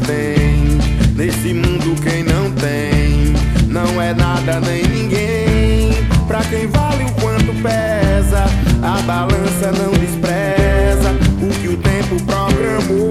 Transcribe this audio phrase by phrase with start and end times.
[0.00, 0.78] tem.
[1.14, 3.32] Nesse mundo quem não tem,
[3.68, 5.92] não é nada nem ninguém.
[6.26, 8.44] Pra quem vale o quanto pesa,
[8.82, 13.10] a balança não despreza o que o tempo programou.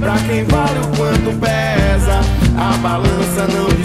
[0.00, 2.20] Pra quem vale o quanto pesa,
[2.56, 3.77] a balança não despreza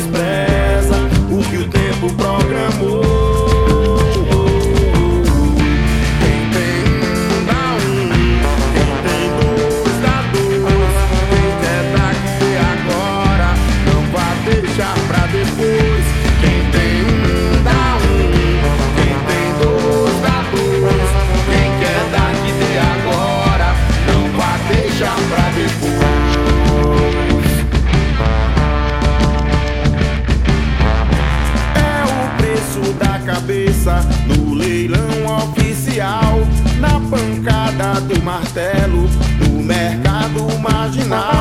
[34.28, 36.40] no leilão oficial.
[36.80, 39.08] Na pancada do martelo,
[39.40, 41.33] no mercado marginal.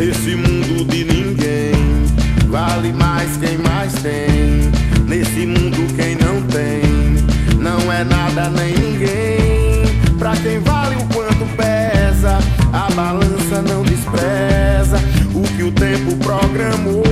[0.00, 1.74] Nesse mundo de ninguém,
[2.48, 4.72] vale mais quem mais tem.
[5.06, 7.22] Nesse mundo quem não tem,
[7.58, 9.84] não é nada nem ninguém.
[10.18, 12.38] Pra quem vale o quanto pesa,
[12.72, 14.96] a balança não despreza
[15.34, 17.04] o que o tempo programou.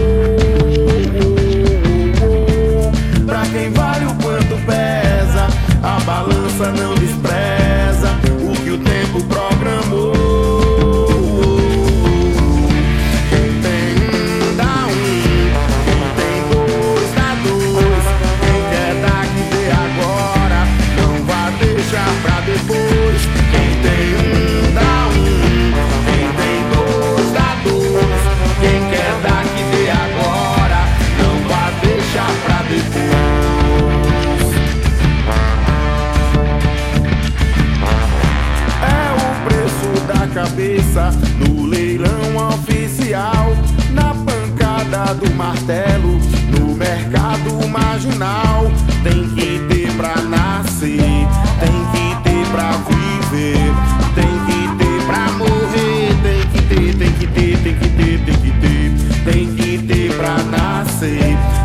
[3.27, 5.47] Pra quem vale o quanto pesa,
[5.83, 6.98] a balança não
[40.95, 43.55] no leilão oficial,
[43.93, 46.19] na pancada do martelo,
[46.51, 48.71] no mercado marginal.
[49.03, 50.99] Tem que ter pra nascer,
[51.61, 53.73] tem que ter pra viver,
[54.15, 58.37] tem que ter pra morrer, tem que ter, tem que ter, tem que ter, tem
[58.37, 61.58] que ter, tem que ter pra nascer.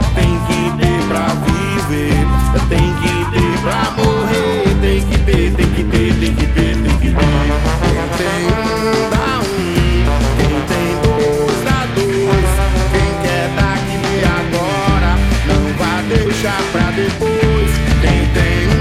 [16.72, 17.72] pra depois.
[18.02, 18.73] Quem tem